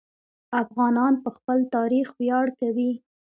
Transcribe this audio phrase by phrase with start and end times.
[0.61, 2.91] افغانان په خپل تاریخ ویاړ کوي.